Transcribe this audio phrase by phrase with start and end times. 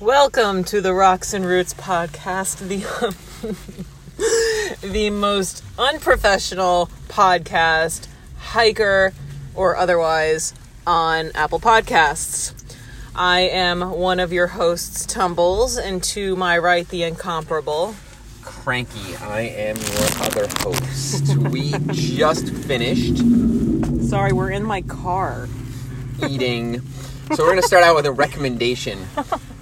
[0.00, 2.78] Welcome to the Rocks and Roots podcast, the
[4.86, 8.06] the most unprofessional podcast,
[8.38, 9.12] hiker
[9.56, 10.54] or otherwise,
[10.86, 12.54] on Apple Podcasts.
[13.16, 17.96] I am one of your hosts, Tumbles, and to my right, the incomparable.
[18.42, 21.36] Cranky, I am your other host.
[21.38, 23.18] we just finished
[24.08, 25.48] Sorry, we're in my car.
[26.28, 26.82] eating.
[27.34, 29.00] So we're going to start out with a recommendation.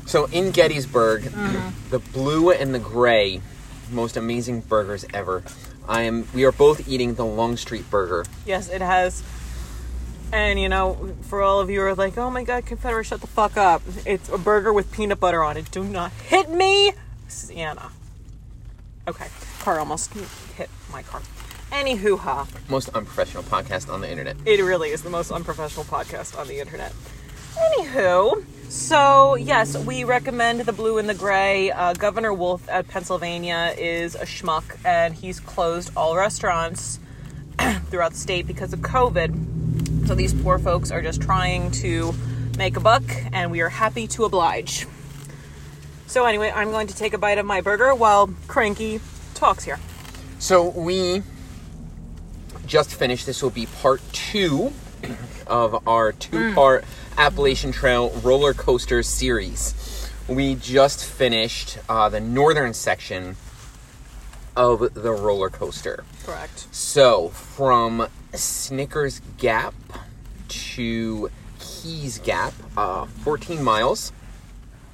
[0.07, 1.90] So in Gettysburg, mm-hmm.
[1.90, 3.40] the blue and the gray,
[3.90, 5.43] most amazing burgers ever.
[5.89, 6.26] I am.
[6.35, 8.25] We are both eating the Longstreet Burger.
[8.45, 9.22] Yes, it has.
[10.32, 13.21] And you know, for all of you who are like, "Oh my God, Confederate, shut
[13.21, 15.71] the fuck up!" It's a burger with peanut butter on it.
[15.71, 16.93] Do not hit me,
[17.29, 17.90] Sienna.
[19.07, 19.29] Okay,
[19.61, 20.12] car almost
[20.57, 21.23] hit my car.
[21.70, 22.46] Anywho, ha!
[22.68, 24.36] Most unprofessional podcast on the internet.
[24.45, 26.93] It really is the most unprofessional podcast on the internet.
[27.57, 31.71] Anywho, so yes, we recommend the blue and the gray.
[31.71, 37.01] Uh, Governor Wolf at Pennsylvania is a schmuck, and he's closed all restaurants
[37.89, 40.07] throughout the state because of COVID.
[40.07, 42.15] So these poor folks are just trying to
[42.59, 44.87] make a buck, and we are happy to oblige.
[46.07, 49.01] So anyway, I'm going to take a bite of my burger while Cranky
[49.35, 49.81] talks here.
[50.39, 51.23] So we
[52.67, 53.25] just finished.
[53.25, 54.75] This will be part two
[55.47, 56.85] of our two-part
[57.19, 60.11] Appalachian Trail roller coaster series.
[60.29, 63.37] We just finished uh, the northern section
[64.57, 66.05] of the roller coaster.
[66.25, 66.67] Correct.
[66.73, 69.75] So from Snickers Gap
[70.48, 74.13] to Keys Gap, uh, 14 miles.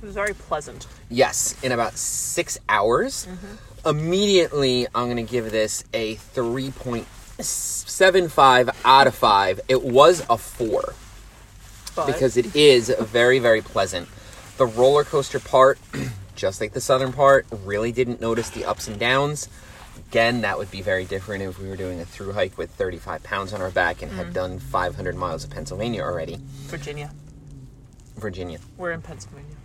[0.02, 0.86] It was very pleasant.
[1.08, 3.28] Yes, in about six hours.
[3.86, 6.16] Immediately, I'm going to give this a
[7.42, 9.60] 3.75 out of 5.
[9.68, 10.94] It was a 4
[11.94, 14.08] But because it is very, very pleasant.
[14.56, 15.78] The roller coaster part,
[16.36, 19.48] just like the southern part, really didn't notice the ups and downs.
[20.08, 23.22] Again, that would be very different if we were doing a through hike with 35
[23.22, 26.38] pounds on our back and had done 500 miles of Pennsylvania already.
[26.66, 27.12] Virginia.
[28.16, 28.58] Virginia.
[28.76, 29.56] We're in Pennsylvania.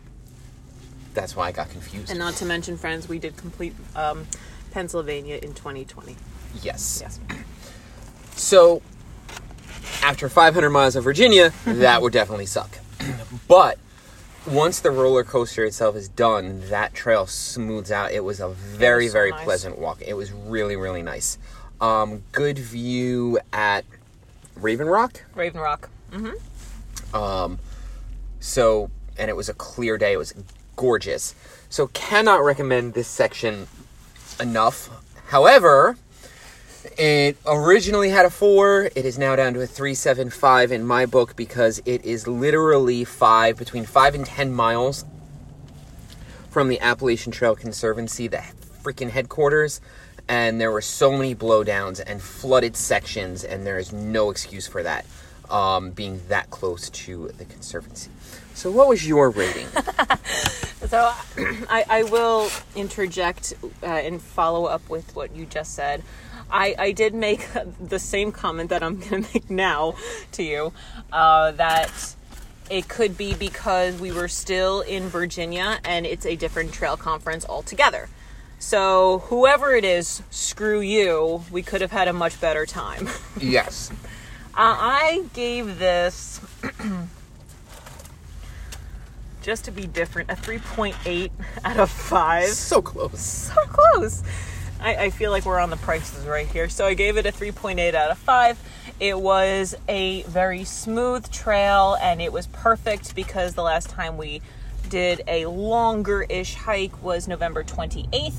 [1.13, 2.09] That's why I got confused.
[2.09, 4.25] And not to mention, friends, we did complete um,
[4.71, 6.15] Pennsylvania in 2020.
[6.61, 6.99] yes.
[7.01, 7.19] Yes.
[8.37, 8.83] So,
[10.03, 12.77] after 500 miles of Virginia, that would definitely suck.
[13.47, 13.79] but
[14.45, 18.11] once the roller coaster itself is done, that trail smooths out.
[18.11, 19.43] It was a very, so very nice.
[19.43, 20.01] pleasant walk.
[20.03, 21.39] It was really, really nice.
[21.81, 23.85] Um, good view at
[24.55, 25.23] Raven Rock.
[25.35, 25.89] Raven Rock.
[26.11, 27.15] Mm-hmm.
[27.15, 27.59] Um,
[28.39, 30.13] so, and it was a clear day.
[30.13, 30.35] It was
[30.75, 31.33] gorgeous.
[31.69, 33.67] So, cannot recommend this section
[34.39, 34.89] enough.
[35.27, 35.97] However,
[36.97, 38.89] it originally had a four.
[38.95, 42.27] It is now down to a three seven five in my book because it is
[42.27, 45.05] literally five between five and ten miles
[46.49, 48.43] from the Appalachian Trail Conservancy, the
[48.83, 49.81] freaking headquarters.
[50.29, 54.83] And there were so many blowdowns and flooded sections, and there is no excuse for
[54.83, 55.05] that,
[55.49, 58.11] um, being that close to the conservancy.
[58.53, 59.67] So, what was your rating?
[60.87, 61.11] So
[61.69, 63.53] I, I will interject
[63.83, 66.03] uh, and follow up with what you just said.
[66.49, 67.47] I, I did make
[67.79, 69.95] the same comment that I'm going to make now
[70.33, 70.73] to you
[71.11, 72.15] uh, that
[72.69, 77.45] it could be because we were still in Virginia and it's a different trail conference
[77.47, 78.09] altogether.
[78.59, 81.43] So, whoever it is, screw you.
[81.51, 83.07] We could have had a much better time.
[83.39, 83.91] yes.
[84.55, 86.41] Uh, I gave this,
[89.43, 91.29] just to be different, a 3.8
[91.63, 92.45] out of 5.
[92.47, 93.21] So close.
[93.21, 94.23] So close.
[94.79, 96.69] I, I feel like we're on the Price Is Right here.
[96.69, 98.59] So I gave it a 3.8 out of 5.
[98.99, 104.41] It was a very smooth trail and it was perfect because the last time we
[104.89, 108.35] did a longer ish hike was November 28th.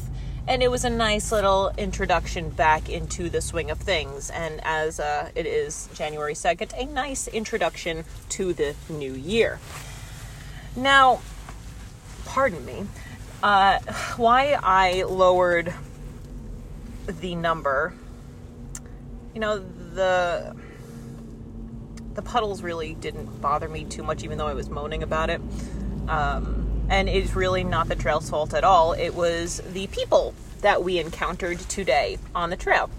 [0.47, 4.31] And it was a nice little introduction back into the swing of things.
[4.31, 9.61] And as uh, it is January 2nd, a nice introduction to the new year.
[10.75, 11.21] Now,
[12.25, 12.87] pardon me,
[13.43, 13.81] uh,
[14.17, 15.75] why I lowered
[17.09, 17.95] the number,
[19.35, 20.55] you know, the
[22.15, 25.41] the puddles really didn't bother me too much, even though I was moaning about it.
[26.09, 28.93] Um, and it's really not the trail's fault at all.
[28.93, 32.91] It was the people that we encountered today on the trail.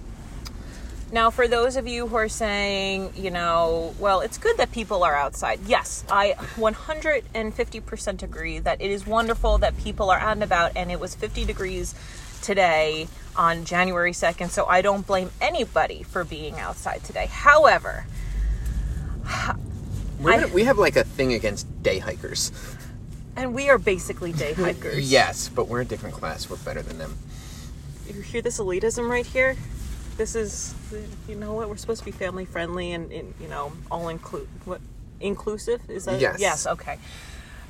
[1.12, 5.04] Now, for those of you who are saying, you know, well, it's good that people
[5.04, 5.60] are outside.
[5.66, 10.92] Yes, I 150% agree that it is wonderful that people are out and about, and
[10.92, 11.96] it was 50 degrees
[12.42, 17.28] today on January 2nd, so I don't blame anybody for being outside today.
[17.28, 18.06] However,
[19.26, 22.52] I- we have like a thing against day hikers.
[23.36, 25.10] And we are basically day hikers.
[25.12, 26.50] Yes, but we're a different class.
[26.50, 27.18] We're better than them.
[28.08, 29.56] You hear this elitism right here?
[30.18, 30.74] This is,
[31.30, 31.70] you know what?
[31.70, 34.82] We're supposed to be family friendly and, and you know, all include what
[35.22, 36.20] inclusive is that?
[36.20, 36.40] Yes.
[36.42, 36.68] Yes.
[36.68, 36.98] Okay.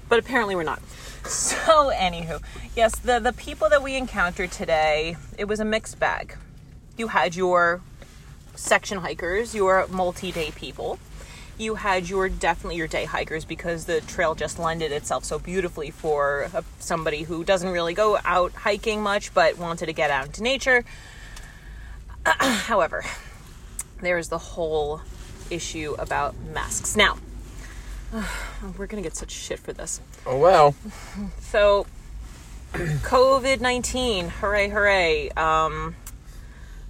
[0.10, 0.82] But apparently we're not.
[1.26, 2.42] So, anywho,
[2.76, 6.36] yes, the the people that we encountered today, it was a mixed bag.
[6.98, 7.82] You had your
[8.56, 11.00] section hikers, your multi-day people.
[11.58, 15.92] You had your definitely your day hikers because the trail just lended itself so beautifully
[15.92, 20.28] for a, somebody who doesn't really go out hiking much but wanted to get out
[20.28, 20.86] into nature.
[22.26, 23.04] However,
[24.02, 25.02] there's the whole
[25.50, 26.96] issue about masks.
[26.96, 27.18] Now,
[28.78, 30.02] we're gonna get such shit for this.
[30.26, 30.76] Oh well.
[31.42, 31.88] So,
[32.74, 35.30] COVID 19, hooray, hooray.
[35.32, 35.96] Um,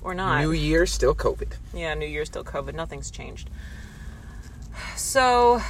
[0.02, 0.42] or not.
[0.42, 1.54] New Year, still COVID.
[1.74, 2.74] Yeah, New Year's still COVID.
[2.74, 3.50] Nothing's changed.
[4.96, 5.62] So,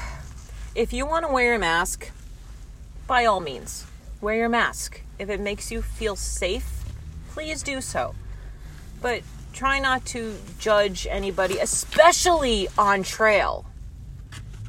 [0.75, 2.11] if you want to wear a mask,
[3.07, 3.85] by all means,
[4.21, 5.01] wear your mask.
[5.17, 6.83] If it makes you feel safe,
[7.31, 8.15] please do so.
[9.01, 9.21] But
[9.53, 13.68] try not to judge anybody, especially on trail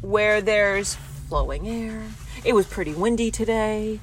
[0.02, 0.96] where there's
[1.28, 2.02] flowing air.
[2.44, 4.00] It was pretty windy today.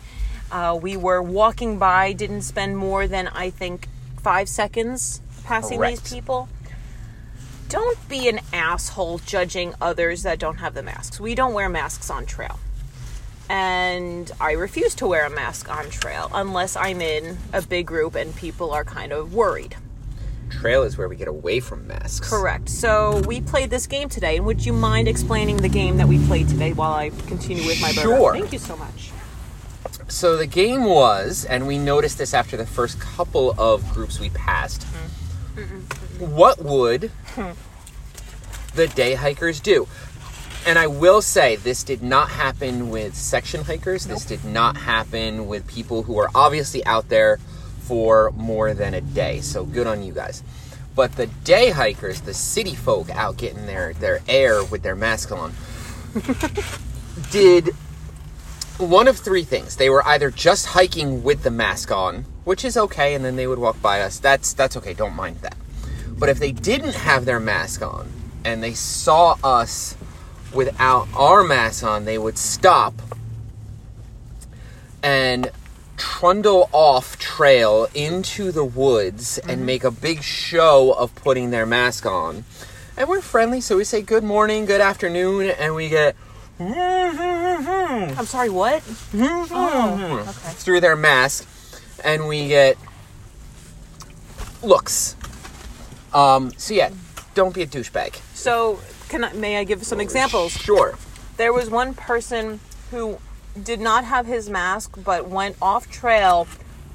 [0.51, 3.87] Uh, we were walking by, didn't spend more than I think
[4.21, 6.03] five seconds passing Correct.
[6.03, 6.49] these people.
[7.69, 11.19] Don't be an asshole judging others that don't have the masks.
[11.19, 12.59] We don't wear masks on trail.
[13.49, 18.15] And I refuse to wear a mask on trail unless I'm in a big group
[18.15, 19.75] and people are kind of worried.
[20.49, 22.29] Trail is where we get away from masks.
[22.29, 22.69] Correct.
[22.69, 26.25] So we played this game today, and would you mind explaining the game that we
[26.25, 28.01] played today while I continue with my burger?
[28.01, 28.33] Sure.
[28.33, 29.11] Thank you so much.
[30.07, 34.29] So the game was, and we noticed this after the first couple of groups we
[34.29, 34.81] passed.
[35.55, 36.35] Mm-hmm.
[36.35, 37.11] What would
[38.75, 39.87] the day hikers do?
[40.65, 44.05] And I will say, this did not happen with section hikers.
[44.05, 47.39] This did not happen with people who are obviously out there
[47.87, 49.41] for more than a day.
[49.41, 50.43] So good on you guys.
[50.95, 55.31] But the day hikers, the city folk out getting their, their air with their mask
[55.31, 55.53] on,
[57.31, 57.69] did
[58.77, 59.77] one of three things.
[59.77, 63.47] They were either just hiking with the mask on, which is okay, and then they
[63.47, 64.19] would walk by us.
[64.19, 64.93] That's that's okay.
[64.93, 65.55] Don't mind that.
[66.17, 68.11] But if they didn't have their mask on
[68.43, 69.95] and they saw us
[70.53, 72.93] without our mask on, they would stop
[75.03, 75.51] and
[75.97, 82.05] trundle off trail into the woods and make a big show of putting their mask
[82.05, 82.45] on.
[82.95, 86.15] And we're friendly, so we say good morning, good afternoon, and we get
[86.59, 88.83] I'm sorry, what?
[89.13, 90.53] Oh, okay.
[90.55, 91.47] through their mask,
[92.03, 92.77] and we get
[94.63, 95.15] looks.
[96.13, 96.89] Um, so yeah,
[97.35, 98.15] don't be a douchebag.
[98.33, 98.79] So,
[99.09, 100.51] can I, may I give some examples?
[100.51, 100.97] Sure.
[101.37, 102.59] There was one person
[102.89, 103.19] who
[103.63, 106.47] did not have his mask, but went off trail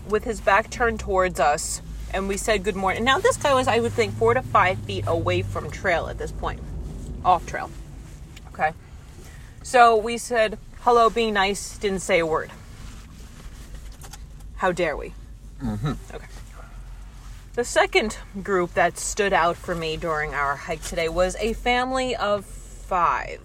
[0.09, 1.83] with his back turned towards us,
[2.13, 3.05] and we said good morning.
[3.05, 6.19] Now, this guy was, I would think, four to five feet away from trail at
[6.19, 6.61] this point,
[7.25, 7.71] off trail.
[8.53, 8.73] Okay.
[9.63, 12.51] So we said, hello, being nice, didn't say a word.
[14.57, 15.15] How dare we?
[15.63, 15.93] Mm-hmm.
[16.15, 16.27] Okay.
[17.55, 22.17] The second group that stood out for me during our hike today was a family
[22.17, 23.41] of five,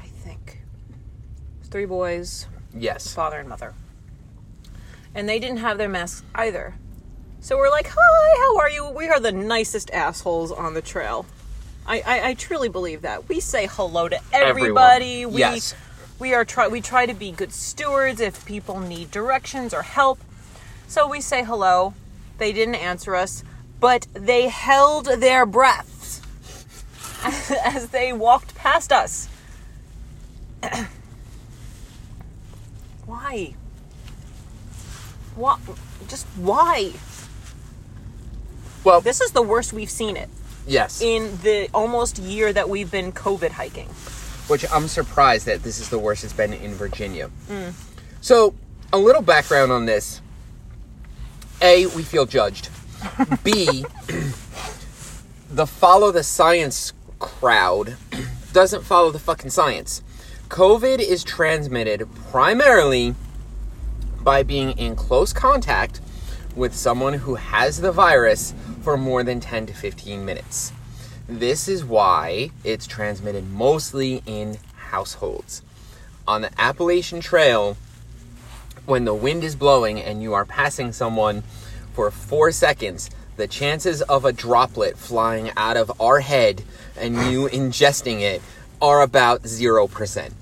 [0.00, 0.55] I think.
[1.70, 3.12] Three boys, Yes.
[3.14, 3.74] father and mother.
[5.14, 6.74] And they didn't have their masks either.
[7.40, 8.88] So we're like, hi, how are you?
[8.88, 11.26] We are the nicest assholes on the trail.
[11.86, 13.28] I, I, I truly believe that.
[13.28, 15.22] We say hello to everybody.
[15.22, 15.34] Everyone.
[15.34, 15.74] We Yes.
[16.18, 20.18] we are try we try to be good stewards if people need directions or help.
[20.88, 21.94] So we say hello.
[22.38, 23.44] They didn't answer us,
[23.80, 26.20] but they held their breaths
[27.64, 29.28] as they walked past us.
[33.36, 33.54] why?
[35.36, 35.60] What?
[36.08, 36.92] Just why?
[38.84, 40.28] Well, This is the worst we've seen it
[40.66, 41.00] yes.
[41.02, 43.88] in the almost year that we've been COVID hiking.
[44.48, 47.30] Which I'm surprised that this is the worst it's been in Virginia.
[47.48, 47.72] Mm.
[48.20, 48.54] So,
[48.92, 50.20] a little background on this.
[51.60, 52.68] A, we feel judged.
[53.42, 53.84] B,
[55.50, 57.96] the follow the science crowd
[58.52, 60.02] doesn't follow the fucking science.
[60.48, 63.14] COVID is transmitted primarily
[64.26, 66.00] by being in close contact
[66.56, 70.72] with someone who has the virus for more than 10 to 15 minutes.
[71.28, 75.62] This is why it's transmitted mostly in households.
[76.26, 77.76] On the Appalachian Trail,
[78.84, 81.44] when the wind is blowing and you are passing someone
[81.92, 86.64] for four seconds, the chances of a droplet flying out of our head
[86.96, 88.42] and you ingesting it
[88.82, 90.32] are about 0%.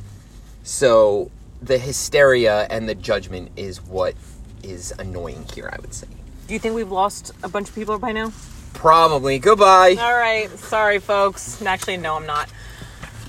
[0.62, 1.31] So
[1.66, 4.14] the hysteria and the judgment is what
[4.62, 5.68] is annoying here.
[5.73, 6.06] I would say.
[6.47, 8.33] Do you think we've lost a bunch of people by now?
[8.75, 9.38] Probably.
[9.38, 9.97] Goodbye.
[9.99, 11.62] All right, sorry, folks.
[11.62, 12.50] Actually, no, I'm not.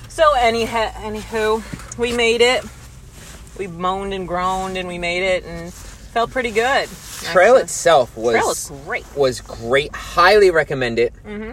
[0.09, 2.63] So, any anywho, we made it.
[3.57, 6.89] We moaned and groaned, and we made it, and felt pretty good.
[7.21, 7.61] Trail actually.
[7.63, 9.05] itself was Trail great.
[9.15, 9.95] was great.
[9.95, 11.13] Highly recommend it.
[11.25, 11.51] Mm-hmm.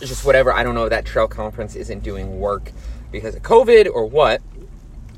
[0.00, 0.52] Just whatever.
[0.52, 2.72] I don't know if that trail conference isn't doing work
[3.12, 4.42] because of COVID or what,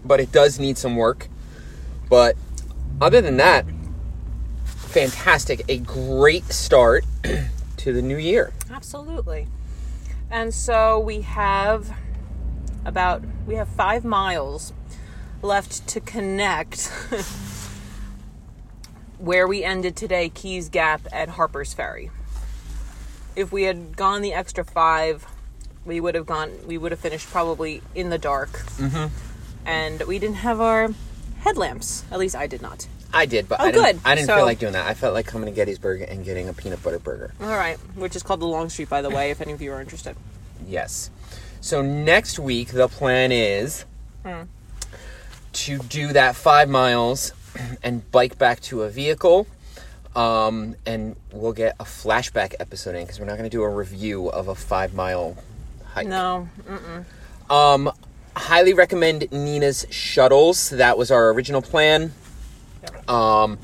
[0.09, 1.29] but it does need some work.
[2.09, 2.37] But
[3.00, 3.67] other than that,
[4.65, 5.65] fantastic.
[5.69, 7.05] A great start
[7.77, 8.53] to the new year.
[8.71, 9.47] Absolutely.
[10.31, 11.95] And so we have
[12.85, 14.73] about we have five miles
[15.43, 16.87] left to connect
[19.19, 22.11] where we ended today, Keys Gap at Harper's Ferry.
[23.37, 25.27] If we had gone the extra five,
[25.85, 26.50] we would have gone.
[26.67, 29.07] We would have finished probably in the dark, mm-hmm.
[29.68, 30.88] And we didn't have our
[31.40, 32.04] headlamps.
[32.10, 32.88] At least I did not.
[33.12, 34.00] I did, but Oh, I didn't, good.
[34.04, 34.87] I didn't So- feel like doing that.
[34.87, 37.32] I felt like coming to Gettysburg and getting a peanut butter burger.
[37.40, 39.80] All right, which is called the Longstreet, by the way, if any of you are
[39.80, 40.16] interested.
[40.66, 41.10] Yes.
[41.60, 43.84] So next week the plan is
[45.52, 47.32] to do that five miles
[47.82, 49.46] and bike back to a vehicle.
[50.16, 53.68] Um, and we'll get a flashback episode in because we're not going to do a
[53.68, 55.37] review of a five mile
[55.92, 56.06] hike.
[56.08, 56.48] No,
[57.48, 57.90] Um,
[58.38, 60.71] highly recommend Nina's shuttles.
[60.71, 62.12] That was our original plan.
[63.07, 63.59] Um,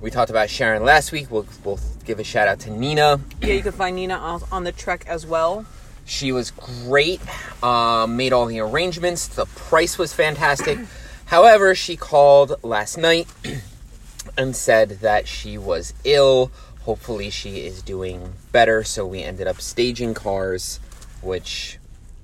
[0.00, 1.30] we talked about Sharon last week.
[1.30, 3.20] We'll, we'll give a shout out to Nina.
[3.42, 5.66] yeah, you can find Nina on, on the trek as well.
[6.06, 7.20] She was great,
[7.62, 9.28] um, made all the arrangements.
[9.28, 10.78] The price was fantastic.
[11.26, 13.28] However, she called last night
[14.36, 16.50] and said that she was ill.
[16.82, 18.82] Hopefully, she is doing better.
[18.82, 20.80] So we ended up staging cars,
[21.20, 21.78] which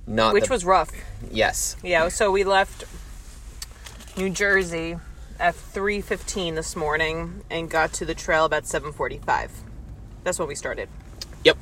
[0.07, 0.91] not which the- was rough.
[1.31, 2.85] yes, Yeah, so we left
[4.17, 4.97] New Jersey
[5.39, 9.51] at 3:15 this morning and got to the trail about 7:45.
[10.23, 10.89] That's when we started.
[11.43, 11.57] yep.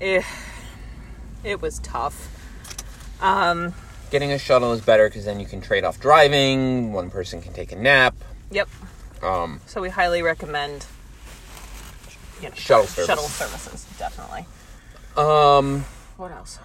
[0.00, 0.22] Eh,
[1.44, 2.28] it was tough.
[4.10, 6.92] Getting a shuttle is better because then you can trade off driving.
[6.92, 8.14] One person can take a nap.
[8.50, 8.68] Yep.
[9.22, 10.86] Um, So we highly recommend
[12.42, 13.06] you know, Shuttle service.
[13.06, 14.46] shuttle services, definitely.
[15.16, 15.84] um,
[16.16, 16.58] What else?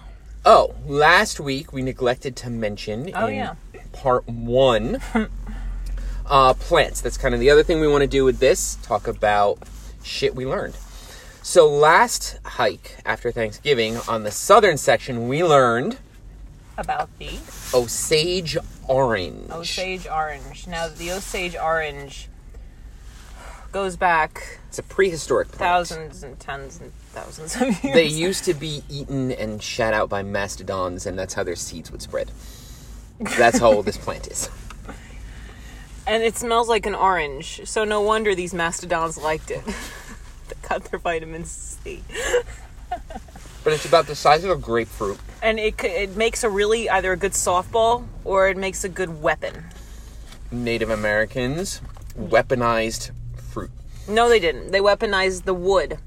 [0.48, 3.54] Oh, last week we neglected to mention Oh, in yeah.
[3.92, 5.00] part one
[6.26, 7.00] uh, plants.
[7.00, 9.58] That's kind of the other thing we want to do with this talk about
[10.04, 10.76] shit we learned.
[11.42, 15.98] So, last hike after Thanksgiving on the southern section, we learned
[16.78, 17.38] About the
[17.74, 19.50] Osage orange.
[19.50, 20.66] Osage orange.
[20.68, 22.28] Now the Osage orange
[23.72, 25.58] goes back It's a prehistoric plant.
[25.58, 27.94] thousands and tens and thousands of years.
[27.94, 31.90] They used to be eaten and shat out by mastodons, and that's how their seeds
[31.90, 32.30] would spread.
[33.18, 34.50] That's how old this plant is.
[36.06, 39.64] And it smells like an orange, so no wonder these mastodons liked it.
[40.48, 42.02] they got their vitamin C.
[43.64, 45.18] But it's about the size of a grapefruit.
[45.42, 49.22] And it, it makes a really either a good softball or it makes a good
[49.22, 49.64] weapon.
[50.52, 51.80] Native Americans
[52.16, 53.10] weaponized
[53.50, 53.70] fruit.
[54.06, 54.70] No, they didn't.
[54.70, 55.98] They weaponized the wood.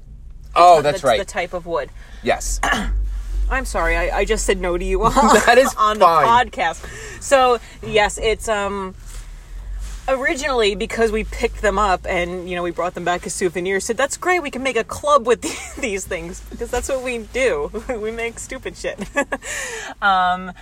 [0.60, 1.18] Oh, that's the, right.
[1.18, 1.90] The type of wood.
[2.22, 2.60] yes.
[3.50, 6.46] I'm sorry, I, I just said no to you on, That is on fine.
[6.46, 7.20] the podcast.
[7.22, 8.94] So yes, it's um
[10.08, 13.84] originally because we picked them up and you know we brought them back as souvenirs.
[13.84, 14.40] Said that's great.
[14.40, 17.70] We can make a club with the- these things because that's what we do.
[17.88, 18.98] we make stupid shit.
[20.02, 20.52] um,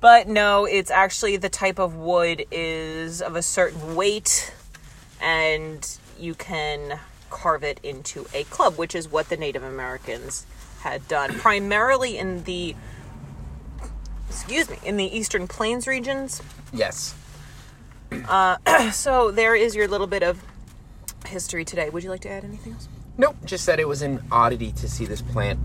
[0.00, 4.52] but no, it's actually the type of wood is of a certain weight,
[5.20, 6.98] and you can
[7.32, 10.46] carve it into a club, which is what the Native Americans
[10.82, 12.74] had done primarily in the
[14.28, 17.14] excuse me in the eastern plains regions Yes.
[18.92, 20.42] so there is your little bit of
[21.26, 23.36] history today would you like to add anything else Nope.
[23.44, 25.60] Just said it was an oddity to see this plant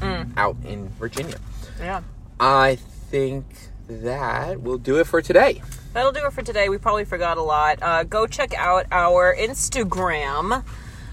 [0.36, 1.36] out in Virginia.
[1.78, 2.02] yeah
[2.40, 2.74] I
[3.10, 3.44] think
[3.88, 5.62] that will do it for today.
[5.92, 9.34] that'll do it for today we probably forgot a lot uh, go check out our
[9.36, 10.64] instagram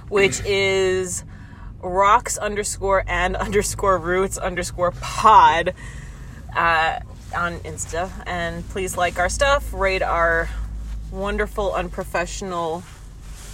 [0.09, 1.23] which is
[1.81, 5.73] rocks underscore and underscore roots underscore pod
[6.55, 6.99] uh,
[7.35, 8.09] on insta.
[8.25, 10.49] And please like our stuff rate our
[11.11, 12.83] wonderful unprofessional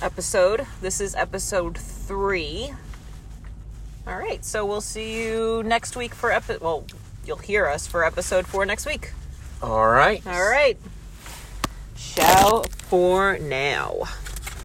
[0.01, 0.65] episode.
[0.82, 2.74] This is episode three.
[4.08, 6.86] All right so we'll see you next week for epi- well
[7.25, 9.12] you'll hear us for episode four next week.
[9.62, 10.25] All right.
[10.25, 10.77] all right.
[11.96, 14.03] Ciao for now